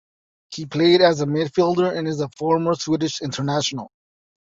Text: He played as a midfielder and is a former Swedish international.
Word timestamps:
He 0.49 0.65
played 0.65 0.99
as 1.03 1.21
a 1.21 1.27
midfielder 1.27 1.95
and 1.95 2.07
is 2.07 2.21
a 2.21 2.29
former 2.29 2.73
Swedish 2.73 3.21
international. 3.21 3.91